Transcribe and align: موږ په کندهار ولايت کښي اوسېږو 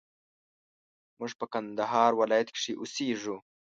موږ 1.19 1.31
په 1.39 1.45
کندهار 1.53 2.11
ولايت 2.21 2.49
کښي 2.55 2.73
اوسېږو 2.77 3.37